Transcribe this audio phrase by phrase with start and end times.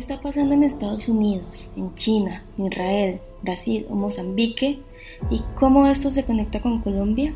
[0.00, 4.80] está pasando en Estados Unidos, en China, Israel, Brasil o Mozambique
[5.30, 7.34] y cómo esto se conecta con Colombia?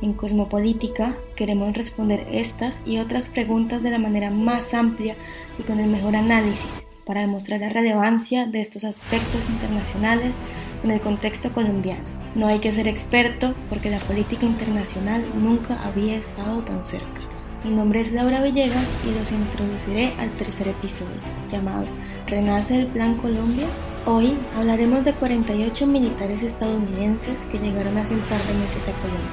[0.00, 5.14] En Cosmopolítica queremos responder estas y otras preguntas de la manera más amplia
[5.58, 6.70] y con el mejor análisis
[7.04, 10.34] para demostrar la relevancia de estos aspectos internacionales
[10.82, 12.08] en el contexto colombiano.
[12.34, 17.29] No hay que ser experto porque la política internacional nunca había estado tan cerca.
[17.62, 21.12] Mi nombre es Laura Villegas y los introduciré al tercer episodio,
[21.50, 21.84] llamado
[22.26, 23.66] ¿Renace el Plan Colombia?
[24.06, 29.30] Hoy hablaremos de 48 militares estadounidenses que llegaron hace un par de meses a Colombia.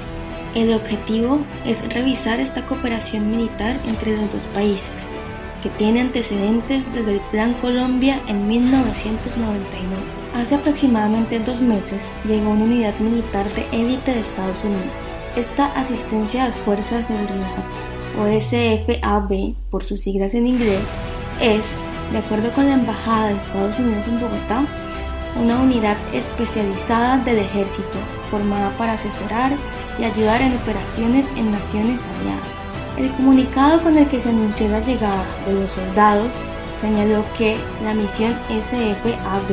[0.55, 5.07] El objetivo es revisar esta cooperación militar entre los dos países,
[5.63, 10.03] que tiene antecedentes desde el Plan Colombia en 1999.
[10.35, 15.17] Hace aproximadamente dos meses llegó una unidad militar de élite de Estados Unidos.
[15.37, 17.63] Esta asistencia de Fuerza de Seguridad
[18.19, 20.95] o SFAB por sus siglas en inglés,
[21.41, 21.77] es,
[22.11, 24.65] de acuerdo con la Embajada de Estados Unidos en Bogotá,
[25.41, 27.97] una unidad especializada del ejército
[28.31, 29.51] formada para asesorar
[29.99, 32.77] y ayudar en operaciones en naciones aliadas.
[32.97, 36.33] El comunicado con el que se anunció la llegada de los soldados
[36.81, 39.51] señaló que la misión SFAB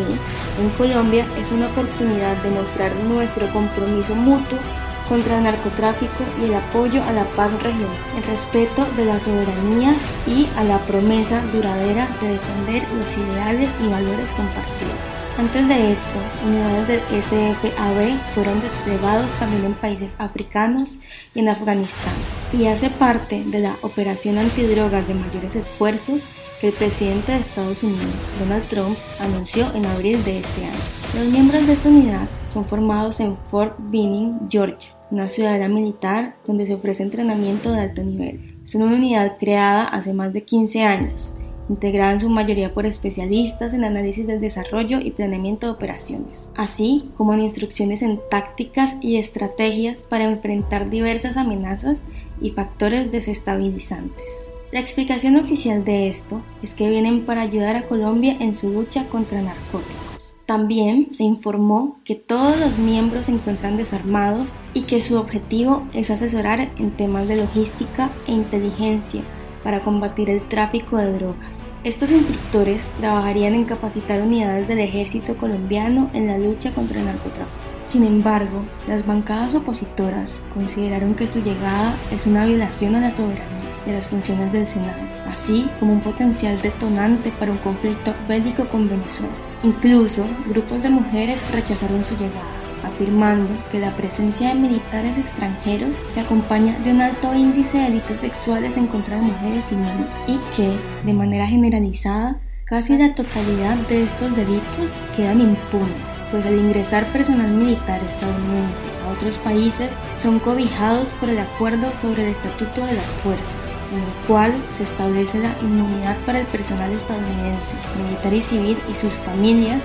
[0.61, 4.59] en Colombia es una oportunidad de mostrar nuestro compromiso mutuo
[5.09, 9.95] contra el narcotráfico y el apoyo a la paz regional, el respeto de la soberanía
[10.27, 14.95] y a la promesa duradera de defender los ideales y valores compartidos.
[15.37, 21.01] Antes de esto, unidades del SFAB fueron desplegados también en países africanos
[21.35, 22.15] y en Afganistán,
[22.53, 26.29] y hace parte de la operación antidrogas de mayores esfuerzos
[26.61, 30.79] que el presidente de Estados Unidos, Donald Trump, anunció en abril de este año.
[31.17, 36.67] Los miembros de esta unidad son formados en Fort Benning, Georgia, una ciudadela militar donde
[36.67, 38.59] se ofrece entrenamiento de alto nivel.
[38.65, 41.33] Es una unidad creada hace más de 15 años,
[41.69, 47.11] integrada en su mayoría por especialistas en análisis del desarrollo y planeamiento de operaciones, así
[47.17, 52.03] como en instrucciones en tácticas y estrategias para enfrentar diversas amenazas
[52.41, 54.51] y factores desestabilizantes.
[54.73, 59.07] La explicación oficial de esto es que vienen para ayudar a Colombia en su lucha
[59.09, 60.04] contra narcóticos.
[60.47, 66.11] También se informó que todos los miembros se encuentran desarmados y que su objetivo es
[66.11, 69.23] asesorar en temas de logística e inteligencia
[69.63, 71.71] para combatir el tráfico de drogas.
[71.83, 77.49] Estos instructores trabajarían en capacitar unidades del ejército colombiano en la lucha contra el narcotráfico.
[77.87, 83.49] Sin embargo, las bancadas opositoras consideraron que su llegada es una violación a la soberanía
[83.87, 88.89] de las funciones del Senado, así como un potencial detonante para un conflicto bélico con
[88.89, 89.54] Venezuela.
[89.65, 92.45] Incluso grupos de mujeres rechazaron su llegada,
[92.85, 98.21] afirmando que la presencia de militares extranjeros se acompaña de un alto índice de delitos
[98.21, 100.77] sexuales en contra de mujeres y niños y que,
[101.07, 105.97] de manera generalizada, casi la totalidad de estos delitos quedan impunes,
[106.31, 112.25] pues al ingresar personal militar estadounidense a otros países son cobijados por el acuerdo sobre
[112.25, 113.64] el Estatuto de las Fuerzas
[113.95, 118.97] en el cual se establece la inmunidad para el personal estadounidense, militar y civil y
[118.97, 119.85] sus familias,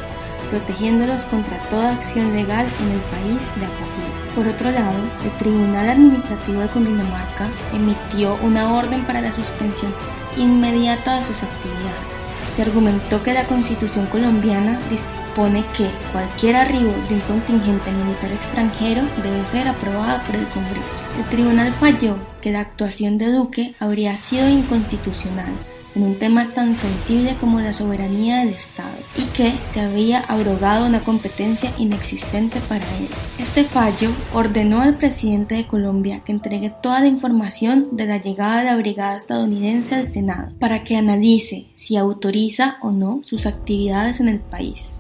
[0.49, 4.09] protegiéndolos contra toda acción legal en el país de acogida.
[4.35, 9.93] Por otro lado, el Tribunal Administrativo de Cundinamarca emitió una orden para la suspensión
[10.37, 12.08] inmediata de sus actividades.
[12.59, 19.01] Se argumentó que la Constitución colombiana dispone que cualquier arribo de un contingente militar extranjero
[19.23, 21.05] debe ser aprobado por el Congreso.
[21.17, 25.53] El tribunal falló que la actuación de Duque habría sido inconstitucional
[25.95, 30.85] en un tema tan sensible como la soberanía del Estado y que se había abrogado
[30.85, 33.07] una competencia inexistente para él.
[33.39, 38.59] Este fallo ordenó al presidente de Colombia que entregue toda la información de la llegada
[38.59, 44.19] de la brigada estadounidense al Senado para que analice si autoriza o no sus actividades
[44.19, 44.99] en el país.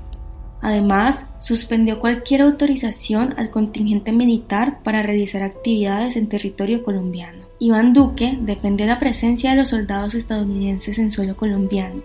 [0.61, 7.48] Además, suspendió cualquier autorización al contingente militar para realizar actividades en territorio colombiano.
[7.61, 12.01] Iván Duque defendió la presencia de los soldados estadounidenses en suelo colombiano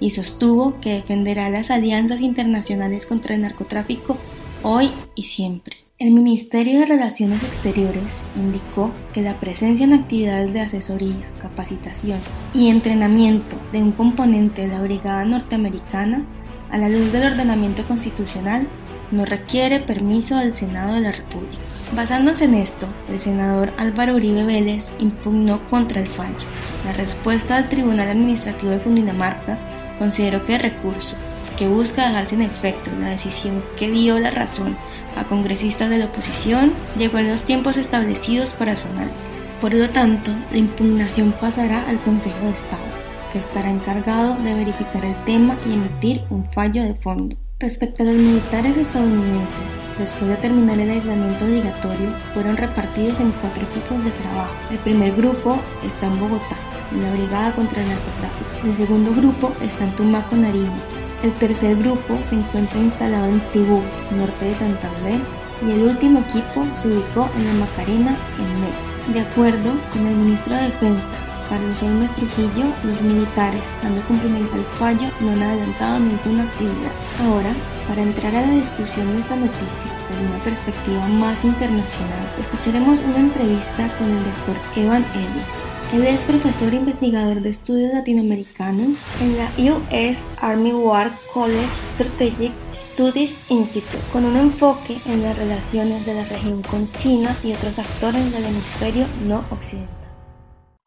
[0.00, 4.18] y sostuvo que defenderá las alianzas internacionales contra el narcotráfico
[4.62, 5.78] hoy y siempre.
[5.98, 12.20] El Ministerio de Relaciones Exteriores indicó que la presencia en actividades de asesoría, capacitación
[12.52, 16.22] y entrenamiento de un componente de la Brigada Norteamericana
[16.70, 18.66] a la luz del ordenamiento constitucional,
[19.10, 21.77] no requiere permiso del Senado de la República.
[21.92, 26.46] Basándose en esto, el senador Álvaro Uribe Vélez impugnó contra el fallo.
[26.84, 29.58] La respuesta del Tribunal Administrativo de Cundinamarca
[29.98, 31.16] consideró que el recurso,
[31.56, 34.76] que busca dejar sin efecto la decisión que dio la razón
[35.16, 39.48] a congresistas de la oposición, llegó en los tiempos establecidos para su análisis.
[39.60, 42.98] Por lo tanto, la impugnación pasará al Consejo de Estado.
[43.32, 47.36] que estará encargado de verificar el tema y emitir un fallo de fondo.
[47.58, 53.62] Respecto a los militares estadounidenses, después de terminar el aislamiento obligatorio, fueron repartidos en cuatro
[53.62, 54.52] equipos de trabajo.
[54.70, 56.56] El primer grupo está en Bogotá,
[56.92, 58.66] en la Brigada contra el Narcotráfico.
[58.66, 60.80] El segundo grupo está en Tumaco, Nariño.
[61.22, 63.82] El tercer grupo se encuentra instalado en Tibú,
[64.16, 65.20] norte de Santander.
[65.66, 68.88] Y el último equipo se ubicó en la Macarena, en Meta.
[69.12, 71.02] De acuerdo con el ministro de Defensa,
[71.48, 76.92] Carlos Olmes Trujillo, los militares, dando cumplimiento al fallo, no han adelantado ninguna actividad.
[77.24, 77.52] Ahora,
[77.88, 83.18] para entrar a la discusión de esta noticia desde una perspectiva más internacional, escucharemos una
[83.18, 85.68] entrevista con el doctor Evan Ellis.
[85.94, 93.34] Él es profesor investigador de estudios latinoamericanos en la US Army War College Strategic Studies
[93.48, 98.32] Institute, con un enfoque en las relaciones de la región con China y otros actores
[98.32, 99.97] del hemisferio no occidental.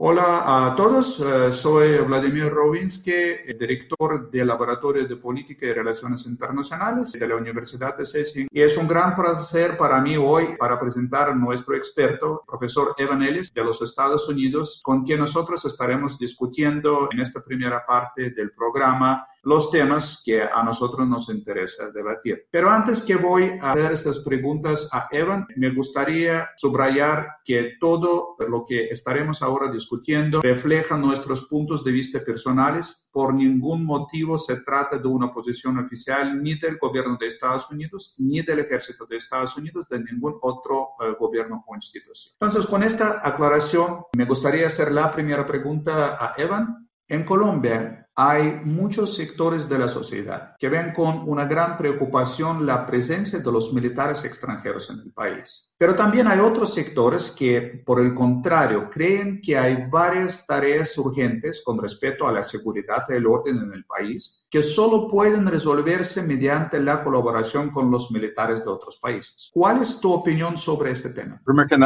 [0.04, 7.12] Hola a todos, eh, soy Vladimir Rovinsky, director del Laboratorio de Política y Relaciones Internacionales
[7.12, 8.48] de la Universidad de Sesing.
[8.50, 13.22] Y es un gran placer para mí hoy para presentar a nuestro experto, profesor Evan
[13.22, 18.54] Ellis de los Estados Unidos, con quien nosotros estaremos discutiendo en esta primera parte del
[18.54, 22.48] programa los temas que a nosotros nos interesa debatir.
[22.52, 28.36] Pero antes que voy a hacer estas preguntas a Evan, me gustaría subrayar que todo
[28.48, 33.08] lo que estaremos ahora discutiendo refleja nuestros puntos de vista personales.
[33.12, 38.16] Por ningún motivo se trata de una posición oficial ni del gobierno de Estados Unidos,
[38.20, 42.36] ni del ejército de Estados Unidos, de ningún otro eh, gobierno o institución.
[42.40, 46.88] Entonces, con esta aclaración, me gustaría hacer la primera pregunta a Evan.
[47.12, 52.86] En Colombia hay muchos sectores de la sociedad que ven con una gran preocupación la
[52.86, 55.74] presencia de los militares extranjeros en el país.
[55.78, 61.62] Pero también hay otros sectores que, por el contrario, creen que hay varias tareas urgentes
[61.66, 66.24] con respecto a la seguridad y el orden en el país que solo pueden resolverse
[66.24, 69.50] mediante la colaboración con los militares de otros países.
[69.54, 71.42] ¿Cuál es tu opinión sobre este tema?
[71.44, 71.78] Primero que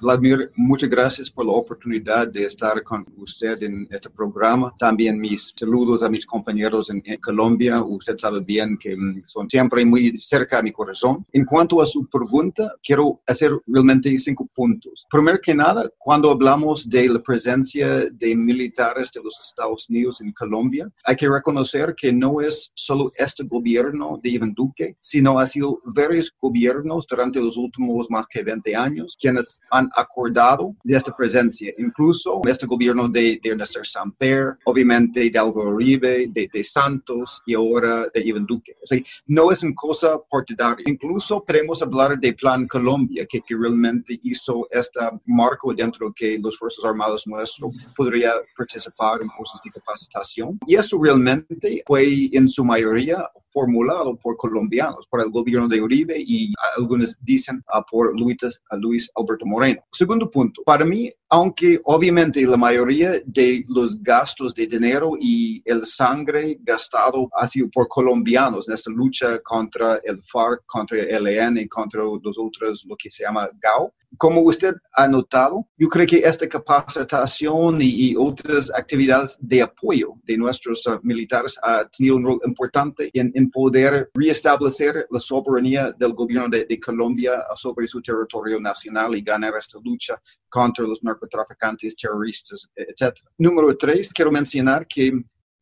[0.00, 4.74] Vladimir, muchas gracias por la oportunidad de estar con usted en este programa.
[4.78, 7.82] También mis saludos a mis compañeros en, Colombia.
[7.82, 11.24] Usted sabe bien que mm, son siempre muy cerca a mi corazón.
[11.32, 15.06] En cuanto a su pregunta, quiero hacer realmente cinco puntos.
[15.10, 20.32] Primero que nada, cuando hablamos de la presencia de militares de los Estados Unidos en
[20.32, 25.46] Colombia, hay que reconocer que no es solo este gobierno de Iván Duque, sino ha
[25.46, 31.14] sido varios gobiernos durante los últimos más que 20 años quienes han acordado de esta
[31.16, 37.42] presencia, incluso este gobierno de, de Ernesto Samper, obviamente de Álvaro Uribe, de, de, Santos
[37.46, 38.76] y ahora de Iván Duque.
[38.82, 40.84] O sea, no es una cosa partidaria.
[40.86, 46.58] Incluso podemos hablar de Plan Colombia, que, que realmente hizo este marco dentro que los
[46.58, 50.58] Fuerzas Armadas nuestros podría participar en cursos de capacitación.
[50.66, 56.16] Y eso realmente fue en su mayoría formulado por colombianos, por el gobierno de Uribe
[56.18, 58.36] y algunos dicen uh, por Luis,
[58.72, 59.80] Luis Alberto Moreno.
[59.92, 65.86] Segundo punto, para mí, aunque obviamente la mayoría de los gastos de dinero y el
[65.86, 71.68] sangre gastado ha sido por colombianos en esta lucha contra el FARC, contra el ELN,
[71.68, 76.18] contra los otros, lo que se llama GAO, como usted ha notado, yo creo que
[76.18, 82.40] esta capacitación y, otras actividades de apoyo de nuestros uh, militares ha tenido un rol
[82.46, 89.22] importante en, poder reestablecer la soberanía del gobierno de, Colombia sobre su territorio nacional y
[89.22, 93.16] ganar esta lucha contra los narcotraficantes, terroristas, etc.
[93.38, 95.12] Número tres, quiero mencionar que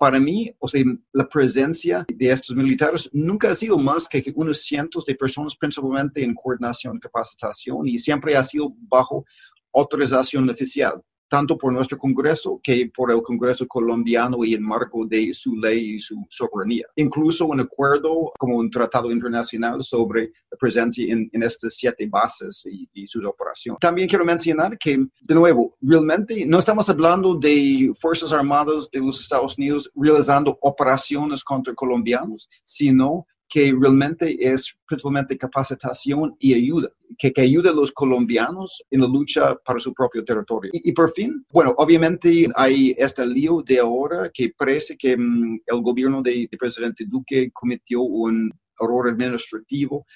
[0.02, 0.82] para mí, o sea,
[1.12, 6.25] la presencia de estos militares nunca ha sido más que unos cientos de personas, principalmente
[6.25, 9.25] en coordinación, capacitación, y siempre ha sido bajo
[9.73, 11.00] autorización oficial
[11.33, 15.95] tanto por nuestro Congreso que por el Congreso colombiano y en marco de su ley
[15.95, 16.85] y su soberanía.
[16.97, 22.87] Incluso un acuerdo como un tratado internacional sobre la presencia en, estas siete bases y,
[22.93, 23.79] y sus operaciones.
[23.81, 29.19] También quiero mencionar que, de nuevo, realmente no estamos hablando de Fuerzas Armadas de los
[29.19, 37.30] Estados Unidos realizando operaciones contra colombianos, sino que realmente es principalmente capacitación y ayuda, que,
[37.30, 40.71] que ayude a los colombianos en la lucha para su propio territorio.
[40.73, 45.82] Y, por fin, bueno, obviamente hay este lío de ahora que parece que mm, el
[45.82, 50.06] gobierno del de presidente Duque cometió un error administrativo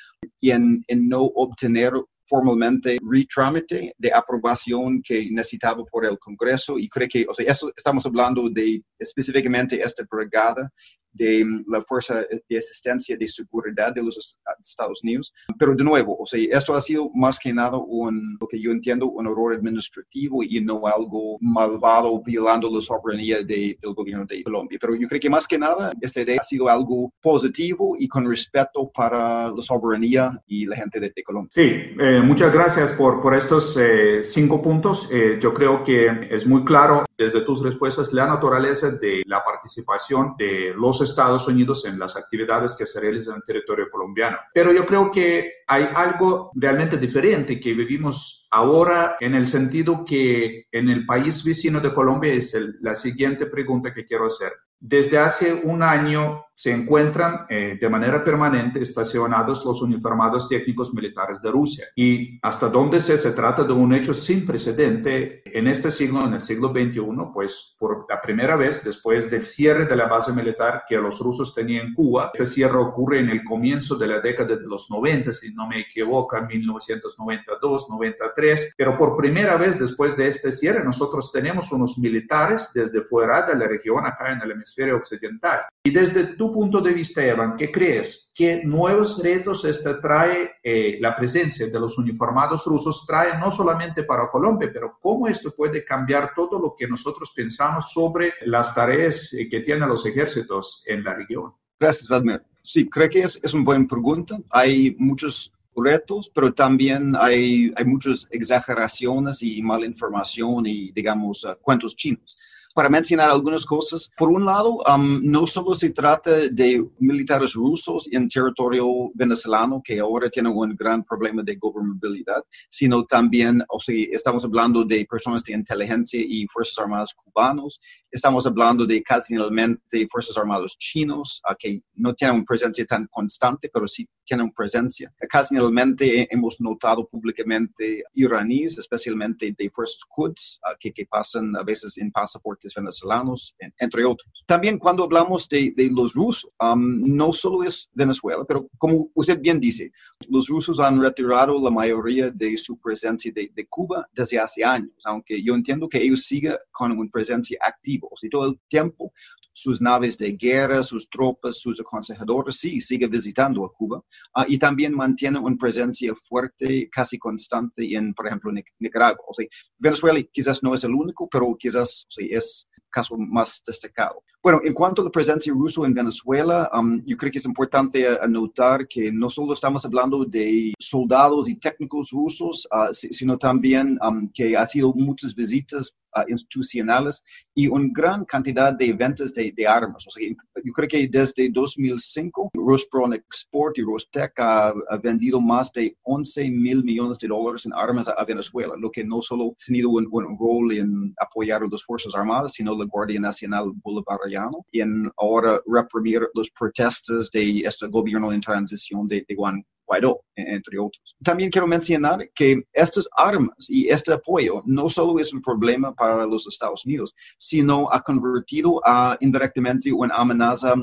[0.40, 1.92] y en, en no obtener
[2.26, 7.70] formalmente retrámite de aprobación que necesitaba por el Congreso y creo que, o sea, eso
[7.76, 10.72] estamos hablando de específicamente esta brigada
[11.16, 15.32] de mm, la Fuerza de Asistencia de Seguridad de los Estados Unidos.
[15.58, 18.70] Pero de nuevo, o sea, esto ha sido más que nada un, lo que yo
[18.70, 24.78] entiendo, un error administrativo y no algo malvado violando la soberanía del gobierno de Colombia.
[24.80, 28.28] Pero yo creo que más que nada, esta idea ha sido algo positivo y con
[28.28, 31.50] respeto para la soberanía y la gente de, Colombia.
[31.52, 31.62] Sí,
[31.98, 35.08] eh, muchas gracias por, por estos eh, cinco puntos.
[35.10, 40.34] Eh, yo creo que es muy claro desde tus respuestas la naturaleza de la participación
[40.36, 44.38] de los Estados Unidos en las actividades que se realizan en territorio colombiano.
[44.52, 50.66] Pero yo creo que hay algo realmente diferente que vivimos ahora en el sentido que
[50.70, 54.52] en el país vecino de Colombia es la siguiente pregunta que quiero hacer.
[54.78, 61.40] Desde hace un año se encuentran eh, de manera permanente estacionados los uniformados técnicos militares
[61.42, 61.84] de Rusia.
[61.94, 66.32] Y hasta donde se, se trata de un hecho sin precedente en este siglo, en
[66.32, 67.02] el siglo XXI,
[67.34, 71.54] pues por la primera vez después del cierre de la base militar que los rusos
[71.54, 75.34] tenían en Cuba, este cierre ocurre en el comienzo de la década de los 90,
[75.34, 80.82] si no me equivoco, en 1992, 93, pero por primera vez después de este cierre
[80.82, 85.60] nosotros tenemos unos militares desde fuera de la región acá en el hemisferio occidental.
[85.86, 88.32] Y desde tu punto de vista, Evan, ¿qué crees?
[88.34, 93.06] ¿Qué nuevos retos este trae eh, la presencia de los uniformados rusos?
[93.06, 97.92] Trae no solamente para Colombia, pero cómo esto puede cambiar todo lo que nosotros pensamos
[97.92, 101.52] sobre las tareas eh, que tienen los ejércitos en la región?
[101.78, 102.42] Gracias, Vladimir.
[102.62, 104.40] Sí, creo que es, es una buena pregunta.
[104.50, 111.54] Hay muchos retos, pero también hay, hay muchas exageraciones y mala información y, digamos, uh,
[111.62, 112.36] cuentos chinos
[112.76, 114.10] para mencionar algunas cosas.
[114.18, 119.98] Por un lado, um, no solo se trata de militares rusos en territorio venezolano que
[119.98, 125.42] ahora tienen un gran problema de gobernabilidad, sino también, o sea, estamos hablando de personas
[125.42, 127.80] de inteligencia y fuerzas armadas cubanos,
[128.10, 133.70] estamos hablando de ocasionalmente fuerzas armadas chinos uh, que no tienen una presencia tan constante,
[133.72, 135.10] pero sí tienen presencia.
[135.24, 141.96] Ocasionalmente hemos notado públicamente iraníes, especialmente de fuerzas Quds, uh, que, que pasan a veces
[141.96, 144.44] en pasaporte venezolanos, entre otros.
[144.46, 149.60] También cuando hablamos de, los rusos, um, no solo es Venezuela, pero como usted bien
[149.60, 149.92] dice,
[150.28, 155.42] los rusos han retirado la mayoría de su presencia de, Cuba desde hace años, aunque
[155.42, 159.12] yo entiendo que ellos siguen con una presencia activa, o sea, todo el tiempo
[159.56, 163.96] sus naves de guerra, sus tropas, sus aconsejadores, sí, sigue visitando a Cuba
[164.36, 169.24] uh, y también mantiene una presencia fuerte, casi constante en, por ejemplo, Nicaragua.
[169.26, 169.46] O sea,
[169.78, 174.22] Venezuela quizás no es el único, pero quizás es caso más destacado.
[174.42, 178.06] Bueno, en cuanto a la presencia rusa en Venezuela, um, yo creo que es importante
[178.22, 184.30] anotar que no solo estamos hablando de soldados y técnicos rusos, uh, sino también um,
[184.32, 187.22] que ha sido muchas visitas uh, institucionales
[187.54, 190.06] y una gran cantidad de ventas de, armas.
[190.06, 190.28] O sea,
[190.64, 194.72] yo creo que desde 2005, Rospron Export y Rostec ha,
[195.02, 199.20] vendido más de 11 mil millones de dólares en armas a, Venezuela, lo que no
[199.20, 203.20] solo ha tenido un, un rol en apoyar a las Fuerzas Armadas, sino la Guardia
[203.20, 209.34] Nacional Bolivariana y en ahora reprimir las protestas de este gobierno en transición de, de
[209.34, 211.16] Juan Guaidó, entre otros.
[211.22, 216.26] También quiero mencionar que estas armas y este apoyo no solo es un problema para
[216.26, 220.74] los Estados Unidos, sino ha convertido a indirectamente una amenaza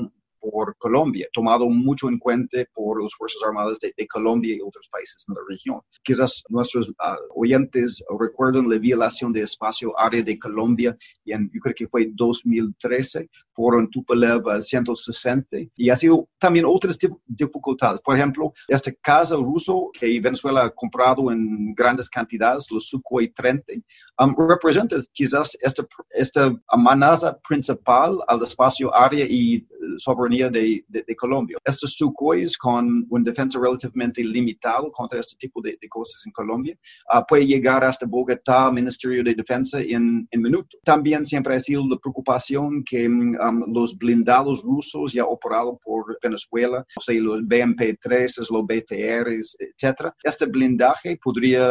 [0.50, 5.24] por Colombia, tomado mucho en cuenta por las Fuerzas Armadas de, Colombia y otros países
[5.26, 5.80] en la región.
[6.02, 6.92] Quizás nuestros uh,
[7.34, 13.28] oyentes recuerdan la violación de espacio área de Colombia en, yo creo que fue 2013
[13.54, 18.00] por un Tupolev 160 y ha sido también otras dificultades.
[18.02, 23.72] Por ejemplo, este caso ruso que Venezuela ha comprado en grandes cantidades, los Sukhoi 30,
[24.20, 29.66] um, representa quizás esta, esta amenaza principal al espacio área y
[29.98, 31.56] soberanía de, de, Colombia.
[31.64, 36.76] Estos Sukhois con una defensa relativamente limitada contra este tipo de, cosas en Colombia
[37.14, 40.80] uh, puede llegar hasta Bogotá, Ministerio de Defensa, en, en minutos.
[40.82, 46.84] También siempre ha sido la preocupación que um, los blindados rusos ya operados por Venezuela,
[46.96, 50.14] o sea, los BMP-3, los BTRs, etcétera.
[50.22, 51.68] Este blindaje podría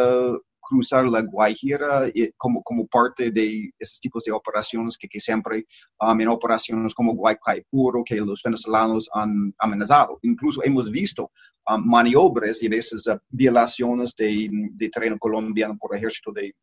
[0.68, 5.66] cruzar la Guajira como, como parte de esos tipos de operaciones que, que siempre
[6.00, 10.18] um, en operaciones como Guaycaipuro que los venezolanos han amenazado.
[10.22, 11.30] Incluso hemos visto
[11.68, 16.54] um, maniobras y veces uh, violaciones de, de, terreno colombiano por el ejército de,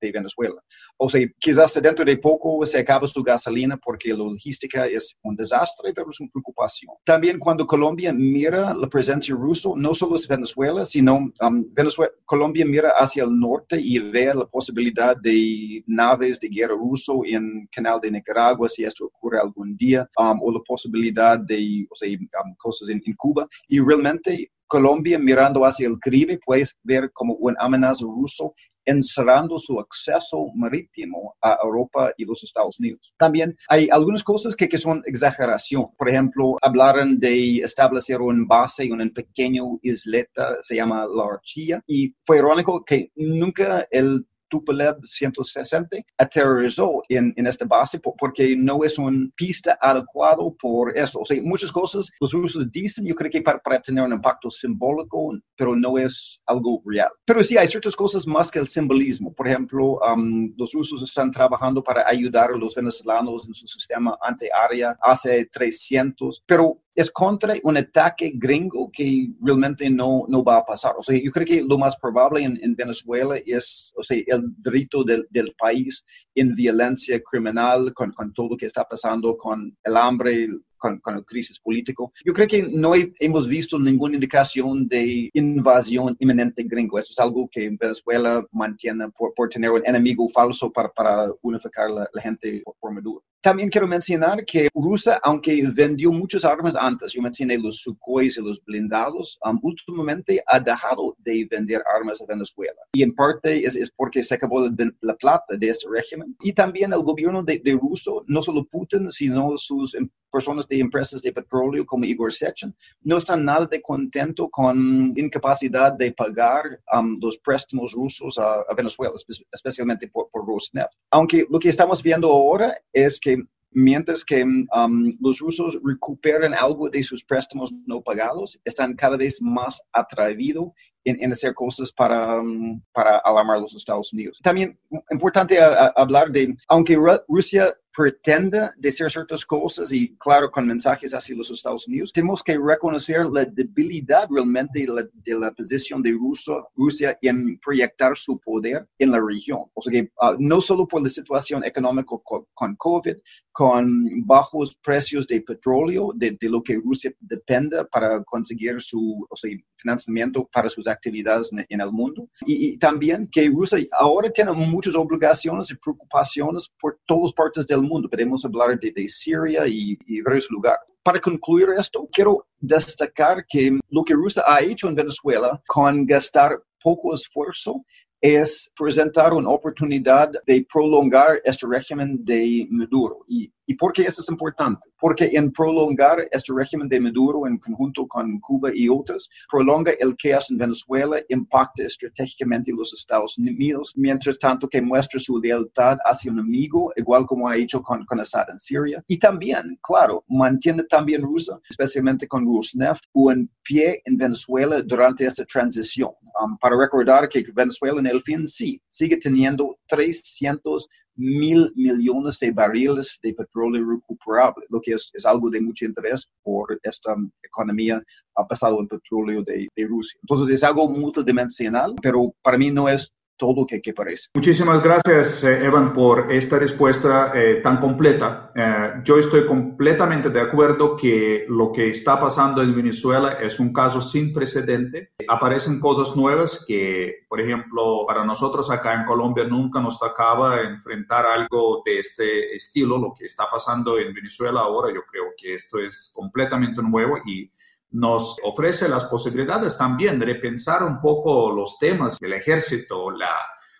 [0.00, 0.62] de, Venezuela.
[0.96, 5.34] O sea, quizás dentro de poco se acaba su gasolina porque la logística es un
[5.34, 6.92] desastre, pero es una preocupación.
[7.04, 12.64] También cuando Colombia mira la presencia rusa, no solo es Venezuela, sino um, Venezuela, Colombia
[12.64, 17.98] mira hacia el norte y ve la posibilidad de naves de guerra ruso en canal
[18.00, 22.54] de Nicaragua, si esto ocurre algún día, um, o la posibilidad de o sea, um,
[22.56, 23.48] cosas en, en Cuba.
[23.66, 28.54] Y realmente Colombia mirando hacia el Caribe puedes ver como una amenaza ruso
[28.88, 33.12] encerrando su acceso marítimo a Europa y los Estados Unidos.
[33.18, 35.88] También hay algunas cosas que, que son exageración.
[35.96, 41.82] Por ejemplo, hablaron de establecer un base en un pequeño isleta, se llama La Archilla,
[41.86, 48.84] y fue irónico que nunca el Tupolev 160 aterrizó en, en esta base porque no
[48.84, 51.20] es una pista adecuado por eso.
[51.20, 54.50] O sea, muchas cosas los rusos dicen, yo creo que para, para tener un impacto
[54.50, 57.10] simbólico, pero no es algo real.
[57.24, 59.32] Pero sí, hay ciertas cosas más que el simbolismo.
[59.32, 64.16] Por ejemplo, um, los rusos están trabajando para ayudar a los venezolanos en su sistema
[64.22, 70.64] antiaérea hace 300, pero es contra un ataque gringo que realmente no, no va a
[70.64, 70.94] pasar.
[70.98, 74.42] O sea, yo creo que lo más probable en, en Venezuela es o sea, el
[74.58, 79.76] grito del, del, país en violencia criminal, con, con todo lo que está pasando, con
[79.84, 82.12] el hambre, con, con, el crisis político.
[82.24, 86.98] Yo creo que no hemos visto ninguna indicación de invasión inminente gringo.
[86.98, 91.90] Eso es algo que Venezuela mantiene por, por tener un enemigo falso para, para unificar
[91.90, 93.24] la, la gente por, por Maduro.
[93.40, 98.42] También quiero mencionar que Rusia, aunque vendió muchas armas antes, yo mencioné los Sukhois y
[98.42, 102.80] los blindados, um, últimamente ha dejado de vender armas a Venezuela.
[102.92, 106.36] Y en parte es, es porque se acabó la, la, plata de este régimen.
[106.40, 110.80] Y también el gobierno de, de Rusia, no solo Putin, sino sus em, personas de
[110.80, 116.80] empresas de petróleo como Igor Sechin, no están nada de contento con incapacidad de pagar
[116.92, 119.14] um, los préstamos rusos a, Venezuela,
[119.52, 120.92] especialmente por, por Rosneft.
[121.10, 126.88] Aunque lo que estamos viendo ahora es que mientras que um, los rusos recuperan algo
[126.88, 130.68] de sus préstamos no pagados, están cada vez más atrevidos
[131.08, 134.38] en, hacer cosas para, um, para alarmar a los Estados Unidos.
[134.42, 134.78] También
[135.10, 135.58] importante
[135.96, 136.96] hablar de, aunque
[137.28, 142.56] Rusia pretenda decir ciertas cosas y claro, con mensajes hacia los Estados Unidos, tenemos que
[142.56, 148.38] reconocer la debilidad realmente de la, de la posición de Rusia, Rusia en proyectar su
[148.38, 149.64] poder en la región.
[149.74, 153.16] O sea que uh, no solo por la situación económica con, con COVID,
[153.50, 159.36] con bajos precios de petróleo, de, de, lo que Rusia depende para conseguir su o
[159.36, 162.28] sea, financiamiento para sus actividades en, en el mundo.
[162.46, 167.82] Y, y, también que Rusia ahora tiene muchas obligaciones y preocupaciones por todas partes del
[167.82, 168.08] mundo.
[168.08, 170.80] Podemos hablar de, de Siria y, y varios lugares.
[171.02, 176.62] Para concluir esto, quiero destacar que lo que Rusia ha hecho en Venezuela con gastar
[176.82, 177.84] poco esfuerzo
[178.20, 183.24] es presentar una oportunidad de prolongar este régimen de Maduro.
[183.28, 184.88] ¿Y, ¿Y por qué esto es importante?
[184.98, 190.16] Porque en prolongar este régimen de Maduro en conjunto con Cuba y otros, prolonga el
[190.34, 196.32] hace en Venezuela, impacta estratégicamente los Estados Unidos, mientras tanto que muestra su lealtad hacia
[196.32, 199.04] un amigo, igual como ha hecho con, con Assad en Siria.
[199.06, 205.44] Y también, claro, mantiene también Rusia, especialmente con Rosneft, un pie en Venezuela durante esta
[205.44, 206.12] transición.
[206.42, 212.52] Um, para recordar que Venezuela en el fin sí sigue teniendo 300 mil millones de
[212.52, 218.02] barriles de petróleo recuperable, lo que es, es, algo de mucho interés por esta economía
[218.48, 220.18] basada en petróleo de, de Rusia.
[220.22, 224.28] Entonces es algo multidimensional, pero para mí no es todo que, que parece.
[224.34, 228.50] Muchísimas gracias, eh, Evan, por esta respuesta eh, tan completa.
[228.54, 233.72] Eh, yo estoy completamente de acuerdo que lo que está pasando en Venezuela es un
[233.72, 235.12] caso sin precedente.
[235.28, 241.24] Aparecen cosas nuevas que, por ejemplo, para nosotros acá en Colombia nunca nos tocaba enfrentar
[241.24, 242.98] algo de este estilo.
[242.98, 247.48] Lo que está pasando en Venezuela ahora, yo creo que esto es completamente nuevo y
[247.90, 253.10] nos ofrece las posibilidades también de repensar un poco los temas del ejército,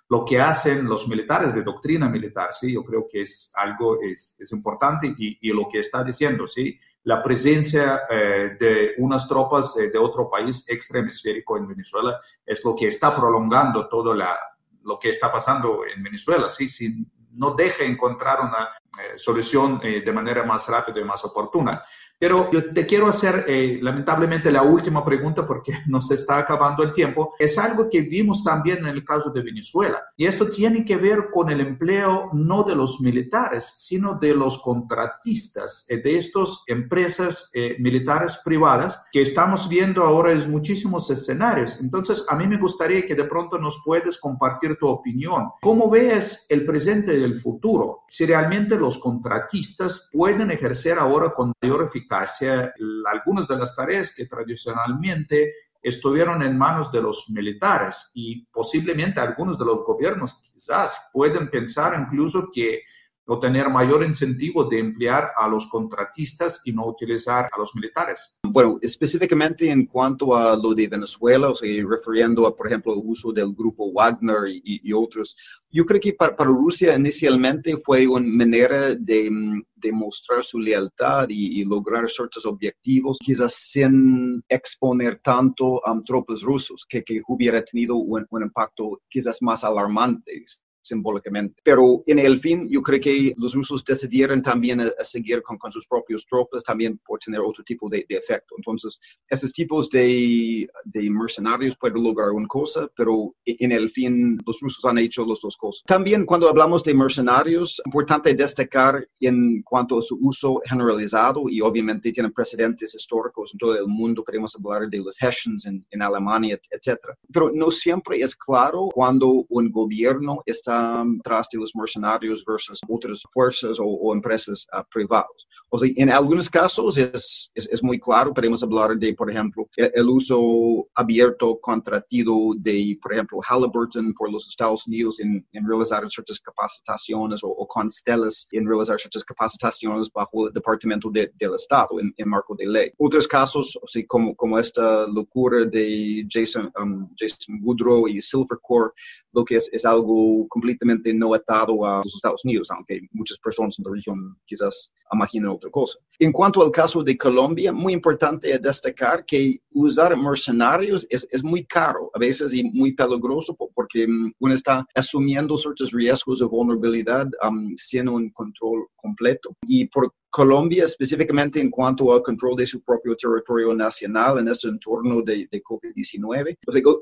[0.08, 2.72] lo que hacen los militares de doctrina militar, ¿sí?
[2.72, 6.78] Yo creo que es algo, es, importante y, lo que está diciendo, ¿sí?
[7.04, 12.74] La presencia eh, de unas tropas eh, de otro país extrahemisférico en Venezuela es lo
[12.74, 14.34] que está prolongando todo la,
[14.82, 16.68] lo que está pasando en Venezuela, ¿sí?
[16.68, 17.06] Si
[17.38, 18.68] no deja encontrar una
[19.16, 21.84] solución de manera más rápida y más oportuna.
[22.18, 26.92] Pero yo te quiero hacer, eh, lamentablemente, la última pregunta porque nos está acabando el
[26.92, 27.34] tiempo.
[27.38, 30.02] Es algo que vimos también en el caso de Venezuela.
[30.16, 34.58] Y esto tiene que ver con el empleo no de los militares, sino de los
[34.58, 41.78] contratistas, eh, de estas empresas eh, militares privadas que estamos viendo ahora en muchísimos escenarios.
[41.80, 45.50] Entonces, a mí me gustaría que de pronto nos puedes compartir tu opinión.
[45.60, 48.04] ¿Cómo ves el presente y el futuro?
[48.08, 52.72] Si realmente los contratistas pueden ejercer ahora con mayor eficacia
[53.06, 59.58] algunas de las tareas que tradicionalmente estuvieron en manos de los militares y posiblemente algunos
[59.58, 62.82] de los gobiernos quizás pueden pensar incluso que
[63.30, 68.38] o tener mayor incentivo de emplear a los contratistas y no utilizar a los militares.
[68.42, 73.02] Bueno, específicamente en cuanto a lo de Venezuela, o sea, refiriendo a, por ejemplo, el
[73.04, 75.36] uso del grupo Wagner y, otros,
[75.70, 79.30] yo creo que para, Rusia inicialmente fue una manera de,
[79.76, 86.86] de mostrar su lealtad y, lograr ciertos objetivos, quizás sin exponer tanto a tropas rusos,
[86.88, 90.44] que, que hubiera tenido un, un impacto quizás más alarmante
[90.88, 91.60] simbólicamente.
[91.62, 95.70] Pero en el fin, yo creo que los rusos decidieron también a, seguir con, con,
[95.70, 98.54] sus propios tropas, también por tener otro tipo de, efecto.
[98.56, 98.98] Entonces,
[99.28, 104.84] esos tipos de, de, mercenarios pueden lograr una cosa, pero en el fin, los rusos
[104.84, 105.82] han hecho las dos cosas.
[105.86, 112.12] También cuando hablamos de mercenarios, importante destacar en cuanto a su uso generalizado y obviamente
[112.12, 114.24] tienen precedentes históricos en todo el mundo.
[114.24, 116.98] Queremos hablar de los Hessians en, en Alemania, etc.
[117.32, 120.77] Pero no siempre es claro cuando un gobierno está
[121.22, 125.46] tras de los mercenarios versus otras fuerzas o, empresas uh, privadas.
[125.70, 129.90] O sea, en algunos casos es, es, muy claro, podemos hablar de, por ejemplo, e,
[129.94, 136.40] el, uso abierto, contratido de, por ejemplo, Halliburton por los Estados Unidos en, realizar ciertas
[136.40, 142.66] capacitaciones o, Constellas en realizar ciertas capacitaciones bajo el Departamento del Estado en, marco de
[142.66, 142.92] ley.
[142.98, 148.92] Otros casos, así como, como esta locura de Jason, um, Jason Woodrow y Silvercore,
[149.32, 150.67] lo que es, es algo completamente
[151.14, 155.70] no atado a los Estados Unidos, aunque muchas personas en la región quizás imaginen otra
[155.70, 155.98] cosa.
[156.18, 161.64] En cuanto al caso de Colombia, muy importante destacar que usar mercenarios es, es muy
[161.64, 167.28] caro a veces y muy peligroso porque mm, uno está asumiendo ciertos riesgos de vulnerabilidad
[167.46, 169.50] um, sin un control completo.
[169.62, 174.68] Y por Colombia, específicamente en cuanto al control de su propio territorio nacional en este
[174.68, 176.56] entorno de, de COVID-19.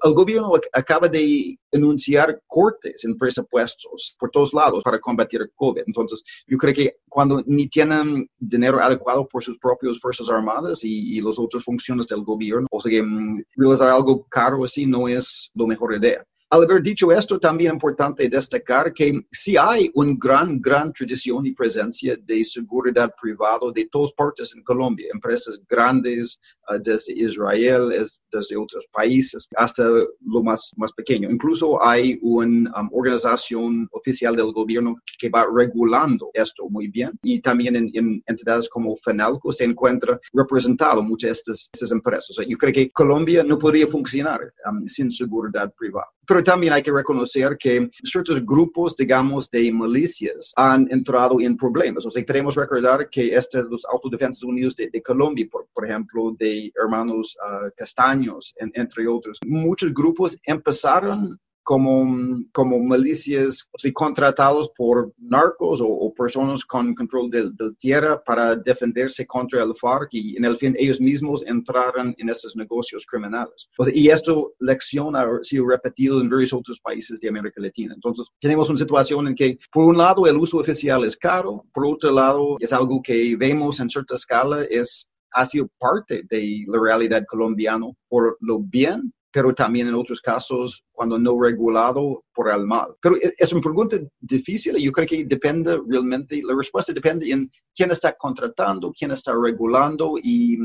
[0.04, 5.82] el gobierno acaba de anunciar cortes en presupuestos por todos lados para combatir COVID.
[5.86, 11.18] Entonces, yo creo que cuando ni tienen dinero adecuado por sus propias Fuerzas Armadas y,
[11.18, 15.50] y las otras funciones del gobierno, o sea, mm, realizar algo caro así no es
[15.54, 16.24] la mejor idea.
[16.48, 21.44] Al haber dicho esto, también es importante destacar que sí hay una gran, gran tradición
[21.44, 27.88] y presencia de seguridad privada de todas partes en Colombia, empresas grandes ah, desde Israel,
[28.30, 31.28] desde otros países, hasta lo más, pequeño.
[31.28, 37.40] Incluso hay una um, organización oficial del gobierno que va regulando esto muy bien y
[37.40, 42.36] también en, entidades como FENALCO se encuentra representado muchas de estas, empresas.
[42.46, 46.06] yo creo que Colombia no podría funcionar um, sin seguridad privada.
[46.42, 52.06] También hay que reconocer que ciertos grupos, digamos, de milicias han entrado en problemas.
[52.06, 56.72] O sea, queremos recordar que este, los Autodefensas Unidos de, Colombia, por, por, ejemplo, de
[56.74, 66.14] hermanos uh, Castaños, entre otros, muchos grupos empezaron como, como milicias contratados por narcos o,
[66.16, 71.00] personas con control de, tierra para defenderse contra el FARC y en el fin ellos
[71.00, 73.68] mismos entraron en estos negocios criminales.
[73.92, 77.94] y esto lección ha sido repetido en varios otros países de América Latina.
[77.94, 81.84] Entonces tenemos una situación en que por un lado el uso oficial es caro, por
[81.84, 86.80] otro lado es algo que vemos en cierta escala es ha sido parte de la
[86.80, 92.64] realidad colombiana por lo bien pero también en otros casos cuando no regulado por el
[92.64, 92.94] mal.
[93.02, 97.30] Pero e, es una pregunta difícil y yo creo que depende realmente, la respuesta depende
[97.30, 100.56] en quién está contratando, quién está regulando y,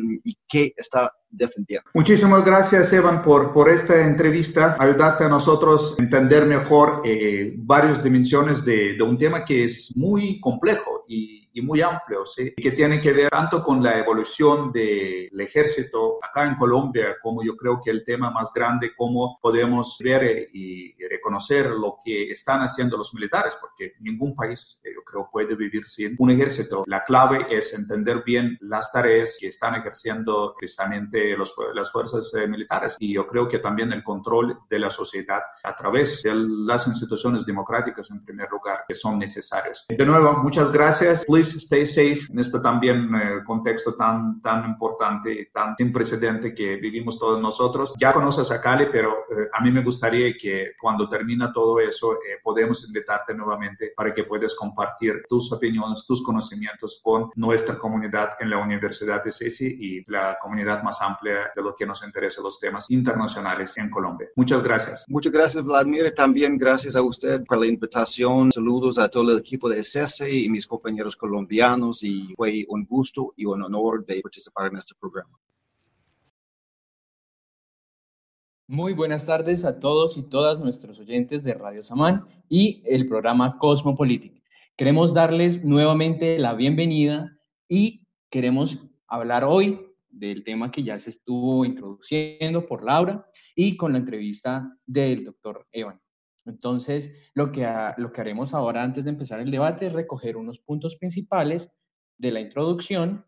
[0.48, 1.90] qué está defendiendo.
[1.94, 4.78] Muchísimas gracias, Evan, por, por esta entrevista.
[4.80, 9.92] Ayudaste a nosotros a entender mejor eh, varias dimensiones de, de un tema que es
[9.98, 12.54] muy complejo y y, muy amplios, ¿sí?
[12.56, 17.56] que tienen que ver tanto con la evolución del ejército acá en Colombia, como yo
[17.56, 22.98] creo que el tema más grande, cómo podemos ver y reconocer lo que están haciendo
[22.98, 26.84] los militares, porque ningún país, eh, yo creo, puede vivir sin un ejército.
[26.88, 32.48] La clave es entender bien las tareas que están ejerciendo precisamente los, las fuerzas eh,
[32.48, 36.88] militares y yo creo que también el control de la sociedad a través de las
[36.88, 39.86] instituciones democráticas en primer lugar que son necesarias.
[39.90, 41.26] De nuevo, muchas gracias.
[41.26, 46.54] Please stay safe en este también eh, contexto tan, tan importante y tan sin precedente
[46.54, 47.94] que vivimos todos nosotros.
[48.00, 52.14] Ya conoces a Cali, pero eh, a mí me gustaría que cuando termina todo eso
[52.14, 58.32] eh, podemos invitarte nuevamente para que puedas compartir tus opiniones, tus conocimientos con nuestra comunidad
[58.40, 62.42] en la Universidad de CECI y la comunidad más amplia de lo que nos interesa
[62.42, 64.30] los temas internacionales en Colombia.
[64.36, 65.06] Muchas gracias.
[65.08, 66.14] Muchas gracias, Vladimir.
[66.16, 68.52] También gracias a usted por la invitación.
[68.52, 71.31] Saludos a todo el equipo de CECI y mis compañeros colombianos
[72.04, 75.38] y fue un gusto y un honor participar en este programa.
[78.68, 83.58] Muy buenas tardes a todos y todas nuestros oyentes de Radio Samán y el programa
[83.58, 84.42] Cosmopolitic.
[84.78, 91.66] Queremos darles nuevamente la bienvenida y queremos hablar hoy del tema que ya se estuvo
[91.66, 96.00] introduciendo por Laura y con la entrevista del doctor Evan.
[96.46, 100.60] Entonces, lo que, lo que haremos ahora antes de empezar el debate es recoger unos
[100.60, 101.70] puntos principales
[102.18, 103.26] de la introducción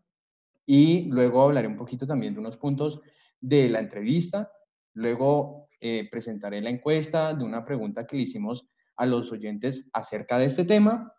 [0.66, 3.00] y luego hablaré un poquito también de unos puntos
[3.40, 4.50] de la entrevista.
[4.94, 10.38] Luego eh, presentaré la encuesta de una pregunta que le hicimos a los oyentes acerca
[10.38, 11.12] de este tema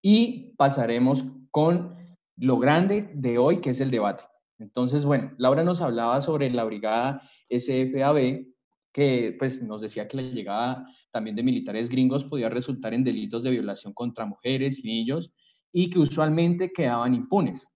[0.00, 1.96] y pasaremos con
[2.36, 4.24] lo grande de hoy, que es el debate.
[4.58, 8.46] Entonces, bueno, Laura nos hablaba sobre la brigada SFAB,
[8.92, 13.42] que pues nos decía que la llegada también de militares gringos podía resultar en delitos
[13.42, 15.32] de violación contra mujeres y niños
[15.72, 17.68] y que usualmente quedaban impunes.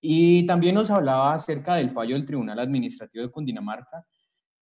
[0.00, 4.04] Y también nos hablaba acerca del fallo del Tribunal Administrativo de Cundinamarca,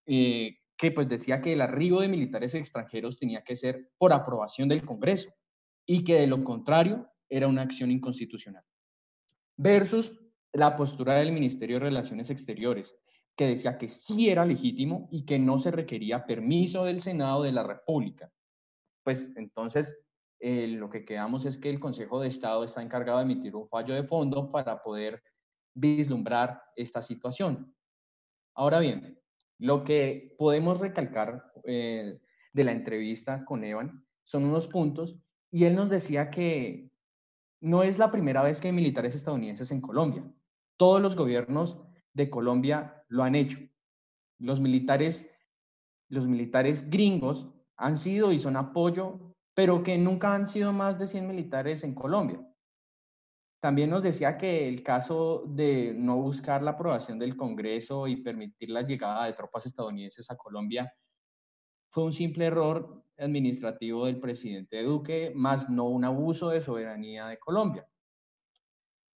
[0.07, 4.69] eh, que pues decía que el arribo de militares extranjeros tenía que ser por aprobación
[4.69, 5.33] del Congreso
[5.87, 8.63] y que de lo contrario era una acción inconstitucional.
[9.57, 10.19] Versus
[10.53, 12.95] la postura del Ministerio de Relaciones Exteriores,
[13.37, 17.53] que decía que sí era legítimo y que no se requería permiso del Senado de
[17.53, 18.31] la República.
[19.03, 20.01] Pues entonces
[20.41, 23.69] eh, lo que quedamos es que el Consejo de Estado está encargado de emitir un
[23.69, 25.23] fallo de fondo para poder
[25.75, 27.75] vislumbrar esta situación.
[28.55, 29.19] Ahora bien,
[29.59, 32.21] lo que podemos recalcar eh,
[32.53, 35.17] de la entrevista con Evan son unos puntos
[35.51, 36.91] y él nos decía que
[37.61, 40.25] no es la primera vez que hay militares estadounidenses en Colombia
[40.83, 41.79] todos los gobiernos
[42.15, 43.59] de Colombia lo han hecho.
[44.39, 45.29] Los militares,
[46.09, 51.07] los militares gringos han sido y son apoyo, pero que nunca han sido más de
[51.07, 52.41] 100 militares en Colombia.
[53.61, 58.71] También nos decía que el caso de no buscar la aprobación del Congreso y permitir
[58.71, 60.93] la llegada de tropas estadounidenses a Colombia
[61.91, 67.39] fue un simple error administrativo del presidente Duque, más no un abuso de soberanía de
[67.39, 67.87] Colombia.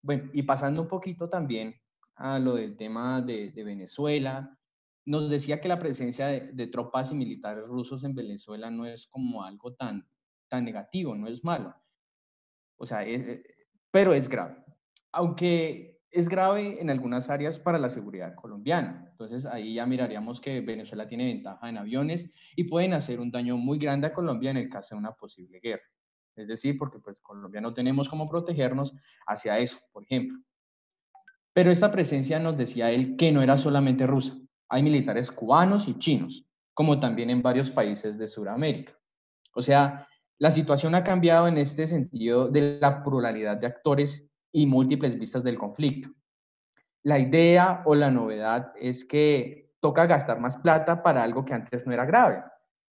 [0.03, 1.75] Bueno, y pasando un poquito también
[2.17, 4.59] a lo del tema de, Venezuela,
[5.07, 9.43] nos decía que la presencia de, tropas y militares rusos en Venezuela no es como
[9.43, 10.07] algo tan,
[10.49, 11.75] tan negativo, no es malo.
[12.77, 13.43] O sea, eh,
[13.91, 14.57] pero es grave.
[15.13, 19.05] Aunque es grave en algunas áreas para la seguridad colombiana.
[19.11, 23.57] Entonces ahí ya miraríamos que Venezuela tiene ventaja en aviones y pueden hacer un daño
[23.57, 25.83] muy grande a Colombia en el caso de una posible guerra.
[26.37, 28.95] Es decir, porque pues Colombia no tenemos cómo protegernos
[29.27, 30.39] hacia eso, por ejemplo.
[31.55, 34.37] Pero esta presencia nos decía él que no era solamente rusa.
[34.69, 38.93] Hay militares cubanos y chinos, como también en varios países de Sudamérica.
[39.55, 40.07] O sea,
[40.39, 45.45] la situación ha cambiado en este sentido de la pluralidad de actores y múltiples vistas
[45.45, 46.11] del conflicto.
[47.05, 51.87] La idea o la novedad es que toca gastar más plata para algo que antes
[51.87, 52.43] no era grave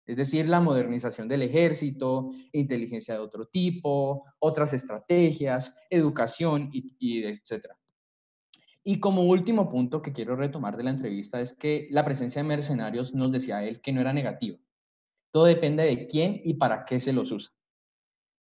[0.10, 7.26] es decir, la modernización del ejército, inteligencia de otro tipo, otras estrategias, educación, y, y
[7.26, 7.68] etc.
[8.92, 12.48] Y como último punto que quiero retomar de la entrevista es que la presencia de
[12.48, 14.58] mercenarios nos decía él que no era negativa.
[15.32, 17.54] Todo depende de quién y para qué se los usa.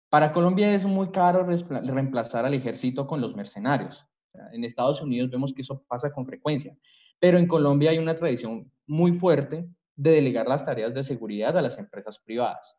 [0.08, 4.06] Para Colombia es muy caro reemplazar al ejército con los mercenarios.
[4.52, 6.78] En Estados Unidos vemos que eso pasa con frecuencia,
[7.18, 11.62] pero en Colombia hay una tradición muy fuerte de delegar las tareas de seguridad a
[11.62, 12.78] las empresas privadas.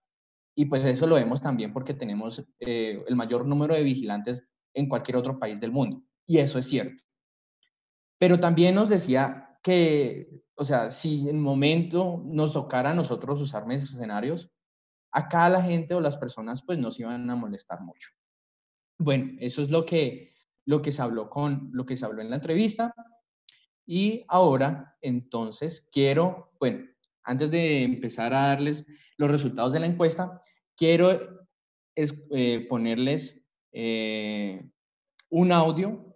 [0.56, 4.88] Y pues eso lo vemos también porque tenemos eh, el mayor número de vigilantes en
[4.88, 6.01] cualquier otro país del mundo.
[6.25, 7.07] Y eso es cierto.
[8.17, 13.69] Pero también nos decía que, o sea, si en momento nos tocara a nosotros usar
[13.71, 14.49] escenarios,
[15.12, 18.10] acá la gente o las personas pues nos iban a molestar mucho.
[18.99, 20.34] Bueno, eso es lo que,
[20.65, 22.93] lo que se habló con, lo que se habló en la entrevista.
[23.86, 26.86] Y ahora, entonces, quiero, bueno,
[27.23, 28.86] antes de empezar a darles
[29.17, 30.41] los resultados de la encuesta,
[30.75, 31.47] quiero
[31.95, 34.69] es, eh, ponerles eh,
[35.30, 36.15] un audio,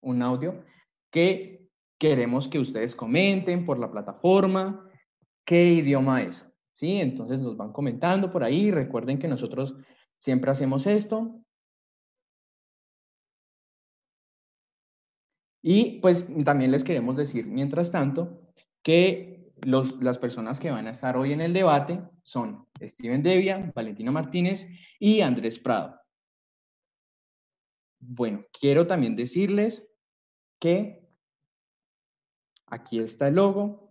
[0.00, 0.64] un audio
[1.10, 1.68] que
[1.98, 4.88] queremos que ustedes comenten por la plataforma
[5.44, 6.46] qué idioma es.
[6.74, 7.00] ¿Sí?
[7.00, 8.70] Entonces nos van comentando por ahí.
[8.70, 9.74] Recuerden que nosotros
[10.18, 11.40] siempre hacemos esto.
[15.60, 18.40] Y pues también les queremos decir, mientras tanto,
[18.82, 23.72] que los, las personas que van a estar hoy en el debate son Steven Devia,
[23.74, 24.68] Valentina Martínez
[25.00, 26.00] y Andrés Prado.
[27.98, 29.87] Bueno, quiero también decirles
[30.58, 31.08] que
[32.66, 33.88] aquí está el logo,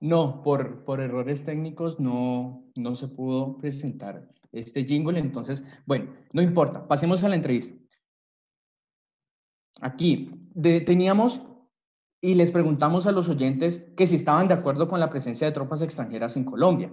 [0.00, 6.42] No, por, por errores técnicos no, no se pudo presentar este jingle, entonces, bueno, no
[6.42, 7.78] importa, pasemos a la entrevista.
[9.80, 11.42] Aquí teníamos
[12.20, 15.52] y les preguntamos a los oyentes que si estaban de acuerdo con la presencia de
[15.52, 16.92] tropas extranjeras en Colombia.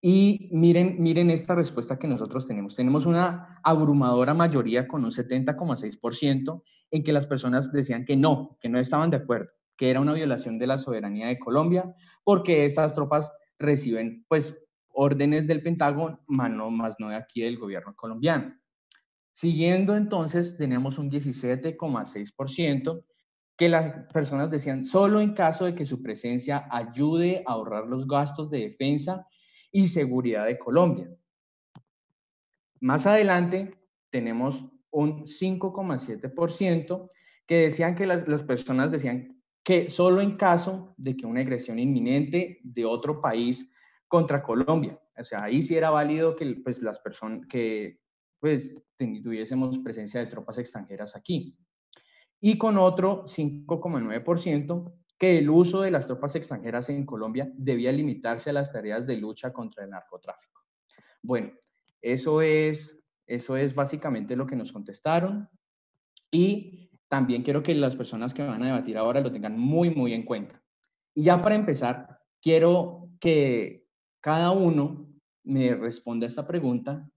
[0.00, 2.76] Y miren, miren esta respuesta que nosotros tenemos.
[2.76, 6.62] Tenemos una abrumadora mayoría con un 70,6%
[6.92, 10.12] en que las personas decían que no, que no estaban de acuerdo que era una
[10.12, 14.58] violación de la soberanía de Colombia, porque estas tropas reciben pues
[15.00, 18.52] órdenes del Pentágono, más no de aquí del gobierno colombiano.
[19.32, 23.04] Siguiendo entonces, tenemos un 17,6%
[23.56, 28.08] que las personas decían solo en caso de que su presencia ayude a ahorrar los
[28.08, 29.24] gastos de defensa
[29.70, 31.08] y seguridad de Colombia.
[32.80, 33.78] Más adelante
[34.10, 37.08] tenemos un 5,7%
[37.46, 41.78] que decían que las, las personas decían que solo en caso de que una agresión
[41.78, 43.70] inminente de otro país
[44.08, 48.00] contra Colombia, o sea, ahí sí era válido que pues, las personas, que
[48.40, 51.56] pues tuviésemos presencia de tropas extranjeras aquí.
[52.40, 58.50] Y con otro 5,9% que el uso de las tropas extranjeras en Colombia debía limitarse
[58.50, 60.62] a las tareas de lucha contra el narcotráfico.
[61.20, 61.52] Bueno,
[62.00, 65.48] eso es, eso es básicamente lo que nos contestaron.
[66.30, 70.12] Y también quiero que las personas que van a debatir ahora lo tengan muy, muy
[70.12, 70.62] en cuenta.
[71.12, 73.87] Y ya para empezar, quiero que
[74.28, 75.08] cada uno
[75.42, 77.10] me responda esta pregunta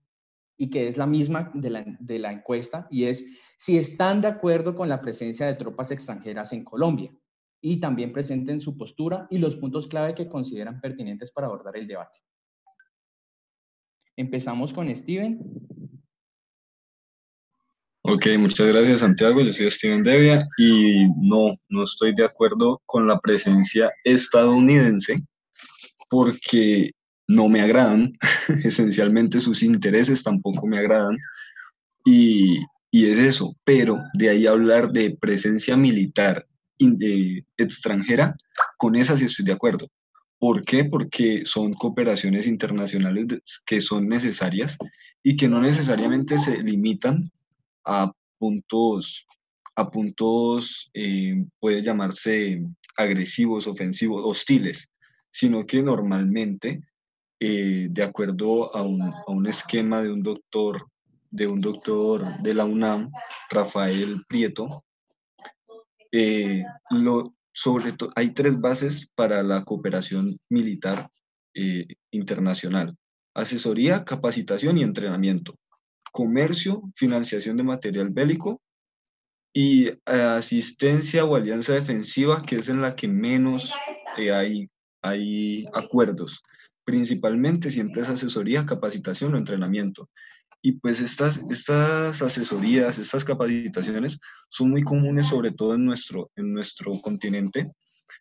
[0.58, 3.26] y que es la misma de la, de la encuesta, y es
[3.58, 7.14] si están de acuerdo con la presencia de tropas extranjeras en Colombia
[7.60, 11.86] y también presenten su postura y los puntos clave que consideran pertinentes para abordar el
[11.86, 12.18] debate.
[14.16, 15.38] Empezamos con Steven.
[18.04, 19.42] Ok, muchas gracias Santiago.
[19.42, 25.18] Yo soy Steven Devia y no, no estoy de acuerdo con la presencia estadounidense
[26.10, 26.92] porque
[27.32, 28.14] no me agradan,
[28.64, 31.18] esencialmente sus intereses tampoco me agradan
[32.06, 32.60] y,
[32.92, 36.46] y es eso, pero de ahí hablar de presencia militar
[36.90, 38.36] de, extranjera,
[38.78, 39.90] con esa sí estoy de acuerdo.
[40.40, 40.86] ¿Por qué?
[40.86, 43.28] Porque son cooperaciones internacionales
[43.66, 44.78] que son necesarias
[45.22, 47.24] y que no necesariamente se limitan
[47.86, 49.28] a puntos,
[49.76, 52.64] a puntos eh, puede llamarse
[52.98, 54.90] agresivos, ofensivos, hostiles,
[55.30, 56.82] sino que normalmente,
[57.42, 60.88] eh, de acuerdo a un, a un, esquema de un doctor,
[61.30, 63.12] de un doctor de la UNAM,
[63.50, 64.86] Rafael Prieto,
[66.14, 71.10] eh, lo, sobre hay tres bases para la cooperación militar
[72.12, 72.96] internacional.
[73.34, 75.56] Asesoría, capacitación y entrenamiento
[76.12, 78.62] comercio, financiación de material bélico
[79.54, 83.74] y eh, asistencia o alianza defensiva, que es en la que menos
[84.18, 84.70] eh, hay,
[85.02, 86.44] hay acuerdos.
[86.84, 90.10] Principalmente siempre es asesoría, capacitación o entrenamiento.
[90.62, 96.54] Y pues estas, estas asesorías, estas capacitaciones son muy comunes, sobre todo en nuestro, en
[96.54, 97.72] nuestro continente,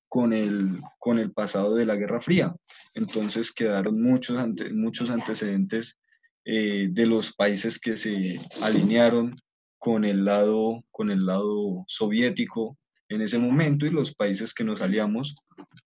[0.09, 2.55] con el, con el pasado de la Guerra Fría.
[2.95, 5.99] Entonces quedaron muchos, ante, muchos antecedentes
[6.45, 9.35] eh, de los países que se alinearon
[9.79, 14.81] con el, lado, con el lado soviético en ese momento y los países que nos
[14.81, 15.35] aliamos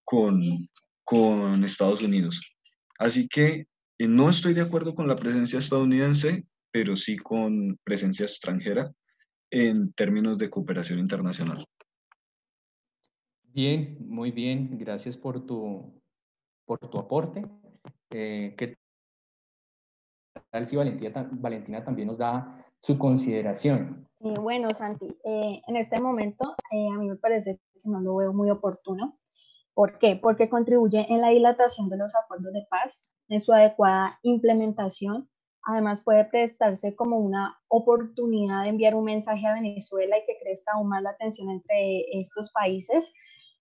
[0.05, 0.69] con,
[1.03, 2.41] con Estados Unidos.
[2.99, 3.67] Así que
[3.99, 8.93] eh, no estoy de acuerdo con la presencia estadounidense, pero sí con presencia extranjera
[9.51, 11.65] en términos de cooperación internacional.
[13.43, 14.77] Bien, muy bien.
[14.79, 16.03] Gracias por tu,
[16.65, 17.43] por tu aporte.
[18.11, 18.77] Eh, ¿Qué
[20.51, 24.09] tal si Valentina, Valentina también nos da su consideración?
[24.19, 28.33] bueno, Santi, eh, en este momento eh, a mí me parece que no lo veo
[28.33, 29.19] muy oportuno.
[29.75, 30.17] ¿Por qué?
[30.17, 35.29] Porque contribuye en la dilatación de los acuerdos de paz, en su adecuada implementación.
[35.67, 40.73] Además, puede prestarse como una oportunidad de enviar un mensaje a Venezuela y que crezca
[40.75, 43.13] aún más la tensión entre estos países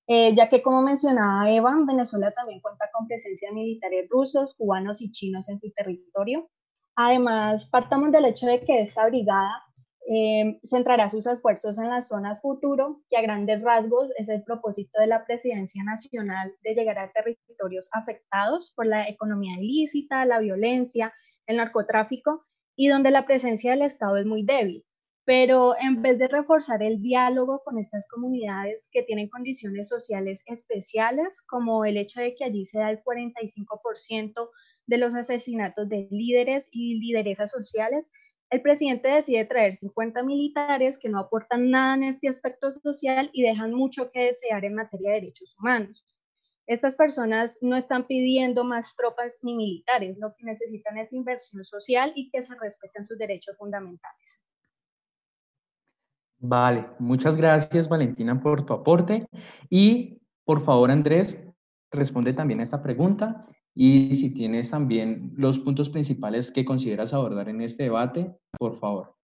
[0.08, 5.02] eh, ya que como mencionaba Evan, Venezuela también cuenta con presencia de militares rusos, cubanos
[5.02, 6.50] y chinos en su territorio.
[6.96, 9.64] Además, partamos del hecho de que esta brigada
[10.06, 15.00] eh, centrará sus esfuerzos en las zonas futuro, que a grandes rasgos es el propósito
[15.00, 21.14] de la presidencia nacional de llegar a territorios afectados por la economía ilícita, la violencia,
[21.46, 22.46] el narcotráfico
[22.76, 24.86] y donde la presencia del Estado es muy débil.
[25.26, 31.42] Pero en vez de reforzar el diálogo con estas comunidades que tienen condiciones sociales especiales,
[31.48, 34.50] como el hecho de que allí se da el 45%
[34.86, 38.12] de los asesinatos de líderes y lideresas sociales,
[38.54, 43.42] el presidente decide traer 50 militares que no aportan nada en este aspecto social y
[43.42, 46.06] dejan mucho que desear en materia de derechos humanos.
[46.68, 52.14] Estas personas no están pidiendo más tropas ni militares, lo que necesitan es inversión social
[52.14, 54.44] y que se respeten sus derechos fundamentales.
[56.38, 59.26] Vale, muchas gracias Valentina por tu aporte
[59.68, 61.40] y por favor Andrés,
[61.90, 67.50] responde también a esta pregunta y si tienes también los puntos principales que consideras abordar
[67.50, 69.16] en este debate, por favor.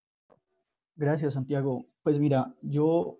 [0.95, 1.85] Gracias Santiago.
[2.03, 3.19] Pues mira, yo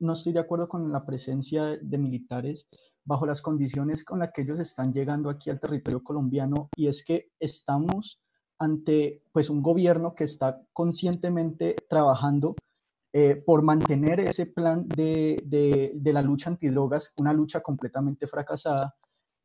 [0.00, 2.68] no estoy de acuerdo con la presencia de militares
[3.04, 7.02] bajo las condiciones con las que ellos están llegando aquí al territorio colombiano y es
[7.04, 8.20] que estamos
[8.58, 12.54] ante pues un gobierno que está conscientemente trabajando
[13.12, 18.94] eh, por mantener ese plan de, de, la lucha antidrogas, una lucha completamente fracasada.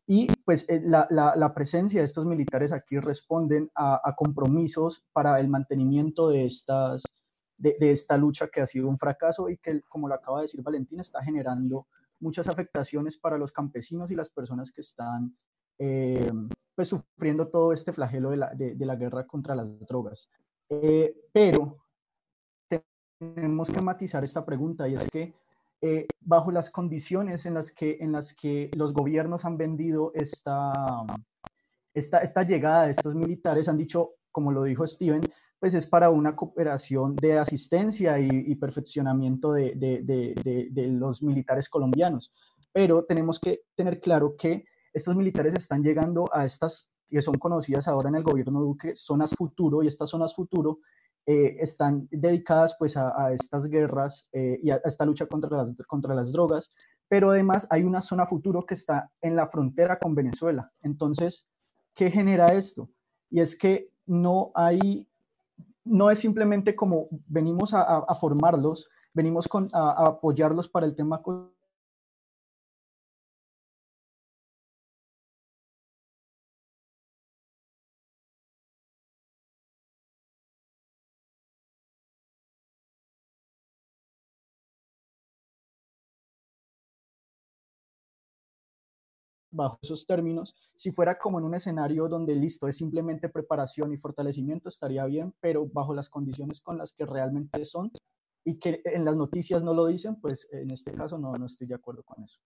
[0.07, 5.47] Y pues eh, la, la, presencia de estos militares aquí responden a, compromisos para el
[5.47, 7.03] mantenimiento de, estas,
[7.57, 10.61] de, esta lucha que ha sido un fracaso y que, como lo acaba de decir
[10.61, 11.87] Valentina, está generando
[12.19, 15.35] muchas afectaciones para los campesinos y las personas que están
[15.79, 16.31] eh,
[16.75, 20.29] pues, sufriendo todo este flagelo de la, de, la guerra contra las drogas.
[21.33, 21.79] pero
[23.17, 25.33] tenemos que matizar esta pregunta y es que
[25.81, 30.71] eh, bajo las condiciones en las que, en las que los gobiernos han vendido esta,
[31.93, 35.21] esta, llegada de estos militares, han dicho, como lo dijo Steven,
[35.59, 42.31] pues es para una cooperación de asistencia y, perfeccionamiento de, de, de, los militares colombianos.
[42.71, 47.87] Pero tenemos que tener claro que estos militares están llegando a estas que son conocidas
[47.87, 50.79] ahora en el gobierno Duque, zonas futuro, y estas zonas futuro
[51.27, 56.13] eh, están dedicadas pues a, estas guerras eh, y a, esta lucha contra las, contra
[56.13, 56.71] las drogas,
[57.07, 60.71] pero además hay una zona futuro que está en la frontera con Venezuela.
[60.81, 61.47] Entonces,
[61.95, 62.89] ¿qué genera esto?
[63.29, 65.07] Y es que no hay,
[65.83, 71.23] no es simplemente como venimos a, formarlos, venimos con, a, apoyarlos para el tema
[89.55, 90.55] bajo esos términos.
[90.75, 95.33] Si fuera como en un escenario donde listo es simplemente preparación y fortalecimiento, estaría bien,
[95.39, 97.91] pero bajo las condiciones con las que realmente son
[98.43, 101.67] y que en las noticias no lo dicen, pues en este caso no, no estoy
[101.67, 102.39] de acuerdo con eso.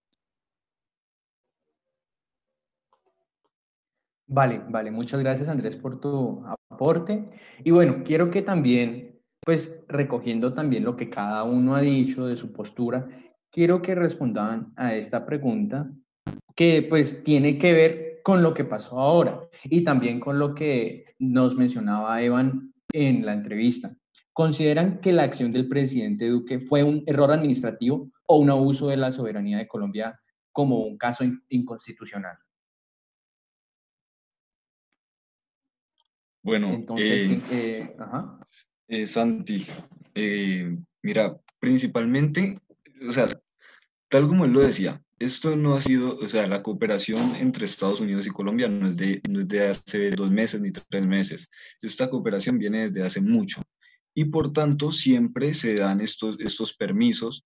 [4.31, 7.25] Vale, vale, muchas gracias Andrés por tu aporte.
[7.63, 12.35] Y bueno, quiero que también, pues recogiendo también lo que cada uno ha dicho de
[12.35, 13.09] su postura,
[13.51, 15.91] quiero que respondan a esta pregunta
[16.59, 21.05] que pues tiene que ver con lo que pasó ahora y también con lo que
[21.17, 23.95] nos mencionaba Evan en la entrevista.
[24.33, 28.97] ¿Consideran que la acción del presidente Duque fue un error administrativo o un abuso de
[28.97, 30.19] la soberanía de Colombia
[30.51, 32.37] como un caso inconstitucional?
[36.43, 37.95] Bueno, entonces, eh, eh,
[38.89, 39.65] eh, Santi,
[41.03, 42.59] mira, principalmente,
[43.07, 43.29] o sea,
[44.09, 47.99] tal como él lo decía, esto no ha sido, o sea, la cooperación entre Estados
[47.99, 51.49] Unidos y Colombia no es de, no es de hace dos meses ni tres meses.
[51.81, 53.61] Esta cooperación viene desde hace mucho
[54.15, 57.45] y por tanto siempre se dan estos, estos permisos.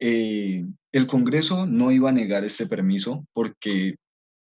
[0.00, 3.94] Eh, el Congreso no iba a negar este permiso porque,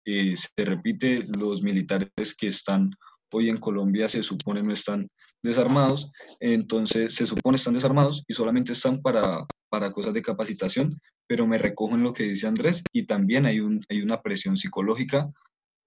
[0.05, 2.91] eh, se repite, los militares que están
[3.31, 5.07] hoy en Colombia se supone no están
[5.43, 6.09] desarmados,
[6.39, 11.57] entonces se supone están desarmados y solamente están para, para cosas de capacitación, pero me
[11.57, 15.31] recojo en lo que dice Andrés y también hay, un, hay una presión psicológica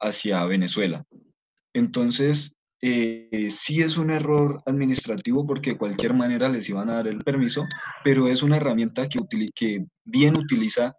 [0.01, 1.05] hacia Venezuela.
[1.75, 7.09] Entonces, eh, sí es un error administrativo porque de cualquier manera les iban a dar
[7.09, 7.65] el permiso,
[8.03, 9.21] pero es una herramienta que,
[9.55, 10.97] que bien utiliza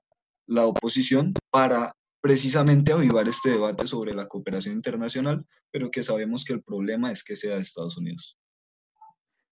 [0.47, 6.53] la oposición para precisamente avivar este debate sobre la cooperación internacional, pero que sabemos que
[6.53, 8.37] el problema es que sea de Estados Unidos.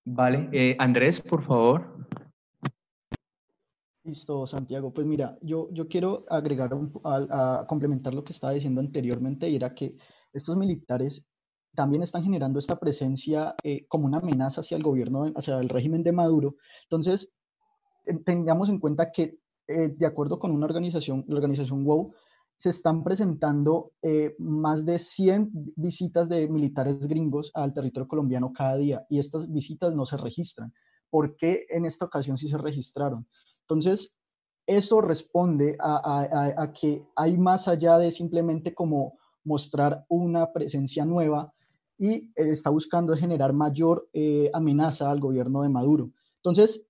[0.06, 2.08] Vale, eh, Andrés, por favor.
[4.04, 4.92] Listo, Santiago.
[4.92, 6.72] Pues mira, yo, yo quiero agregar
[7.04, 9.96] a, complementar lo que estaba diciendo anteriormente y era que
[10.34, 11.28] estos militares
[11.76, 16.02] también están generando esta presencia eh, como una amenaza hacia el gobierno, hacia el régimen
[16.04, 16.56] de Maduro.
[16.84, 17.32] Entonces,
[18.26, 19.38] tengamos en cuenta que,
[19.68, 22.14] eh, de acuerdo con una organización, la organización WOW,
[22.58, 28.78] se están presentando eh, más de 100 visitas de militares gringos al territorio colombiano cada
[28.78, 30.74] día y estas visitas no se registran.
[31.10, 33.28] ¿Por qué en esta ocasión sí se registraron?
[33.72, 34.14] Entonces,
[34.68, 41.54] eso responde a, que hay más allá de simplemente como mostrar una presencia nueva,
[41.98, 46.12] y está buscando generar mayor eh, amenaza al gobierno de Maduro.
[46.38, 46.84] Entonces,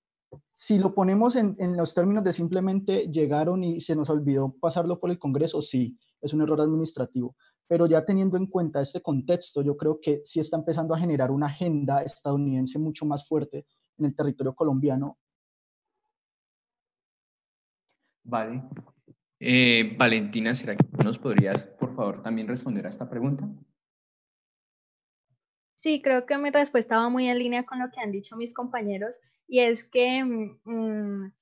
[0.54, 5.10] si lo ponemos en, los términos de simplemente llegaron y se nos olvidó pasarlo por
[5.10, 7.36] el Congreso, sí, es un error administrativo.
[7.68, 11.30] Pero ya teniendo en cuenta este contexto, yo creo que sí está empezando a generar
[11.30, 13.66] una agenda estadounidense mucho más fuerte
[13.98, 15.18] en el territorio colombiano.
[18.24, 18.62] Vale.
[19.40, 23.48] Eh, Valentina, ¿será que nos podrías, por favor, también responder a esta pregunta?
[25.76, 28.54] Sí, creo que mi respuesta va muy en línea con lo que han dicho mis
[28.54, 29.16] compañeros
[29.48, 31.32] y es que mm, mm,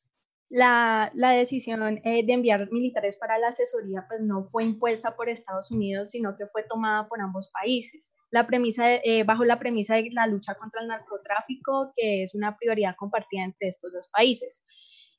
[0.49, 5.71] la, decisión eh, de enviar militares para la asesoría pues no fue impuesta por Estados
[5.71, 8.15] Unidos, sino que fue tomada por ambos países.
[8.31, 12.57] La premisa eh, bajo la premisa de la lucha contra el narcotráfico, que es una
[12.57, 14.67] prioridad compartida entre estos dos países.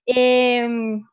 [0.05, 1.03] Em,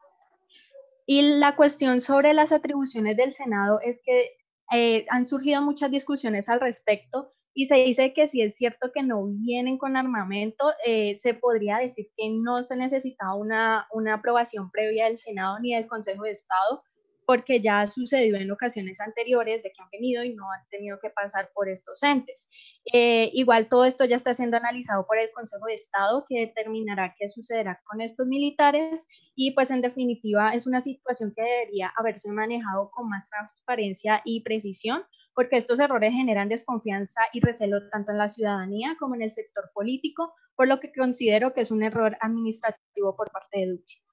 [1.10, 4.36] y la cuestión sobre las atribuciones del Senado es que
[4.74, 9.02] eh, han surgido muchas discusiones al respecto y se dice que si es cierto que
[9.02, 14.70] no vienen con armamento, eh, se podría decir que no se necesitaba una, una aprobación
[14.70, 16.82] previa del Senado ni del Consejo de Estado,
[17.28, 20.98] porque ya ha sucedido en ocasiones anteriores de que han venido y no han tenido
[20.98, 22.48] que pasar por estos entes.
[22.90, 27.14] Eh, igual todo esto ya está siendo analizado por el Consejo de Estado que determinará
[27.18, 32.32] qué sucederá con estos militares y pues en definitiva es una situación que debería haberse
[32.32, 35.02] manejado con más transparencia y precisión
[35.34, 39.70] porque estos errores generan desconfianza y recelo tanto en la ciudadanía como en el sector
[39.74, 44.07] político, por lo que considero que es un error administrativo por parte de Duque.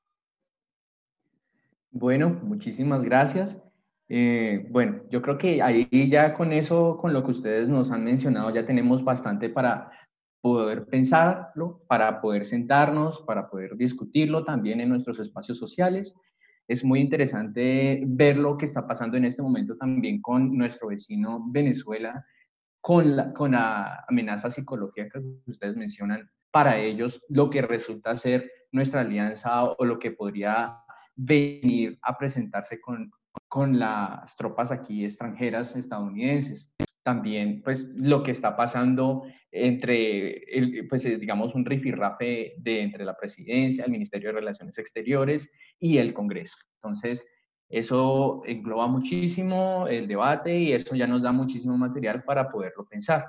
[1.95, 3.59] Bueno, muchísimas gracias.
[4.09, 8.03] Eh, bueno, yo creo que ahí ya con eso, con lo que ustedes nos han
[8.03, 9.89] mencionado, ya tenemos bastante para
[10.41, 16.15] poder pensarlo, para poder sentarnos, para poder discutirlo también en nuestros espacios sociales
[16.67, 21.43] es muy interesante ver lo que está pasando en este momento también con nuestro vecino
[21.47, 22.25] Venezuela,
[22.81, 26.29] con la, con la amenaza psicológica que ustedes mencionan.
[26.51, 30.77] Para ellos, lo que resulta ser nuestra alianza o lo que podría
[31.15, 33.11] venir a presentarse con,
[33.47, 36.73] con las tropas aquí extranjeras estadounidenses
[37.05, 43.15] también pues lo que está pasando entre, el, pues digamos, un rifirrafe de entre la
[43.15, 46.57] presidencia, el Ministerio de Relaciones Exteriores y el Congreso.
[46.81, 47.27] Entonces,
[47.69, 53.27] eso engloba muchísimo el debate y eso ya nos da muchísimo material para poderlo pensar.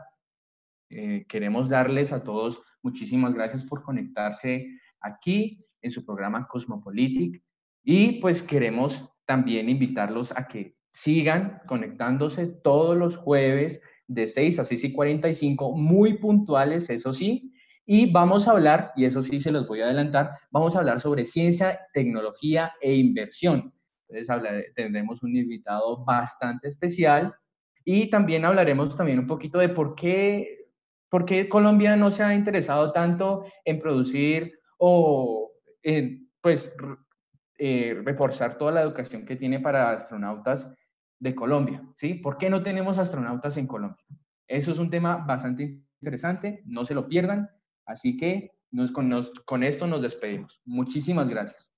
[0.89, 4.69] Eh, queremos darles a todos muchísimas gracias por conectarse
[5.01, 7.43] aquí en su programa Cosmopolitic
[7.89, 14.65] y pues queremos también invitarlos a que sigan conectándose todos los jueves de 6 a
[14.65, 17.53] 6 y 45, muy puntuales, eso sí.
[17.87, 20.99] Y vamos a hablar, y eso sí se los voy a adelantar, vamos a hablar
[20.99, 23.73] sobre ciencia, tecnología e inversión.
[24.09, 27.33] Entonces tendremos un invitado bastante especial
[27.85, 30.71] y también hablaremos también un poquito de por qué,
[31.09, 35.53] por qué Colombia no se ha interesado tanto en producir o
[35.85, 36.75] en, pues
[37.59, 40.73] eh, reforzar toda la educación que tiene para astronautas
[41.19, 42.15] de Colombia, ¿sí?
[42.15, 44.05] ¿Por qué no tenemos astronautas en Colombia?
[44.47, 47.51] Eso es un tema bastante interesante, no se lo pierdan,
[47.87, 49.11] así que nos, con,
[49.45, 50.61] con esto nos despedimos.
[50.65, 51.76] Muchísimas gracias.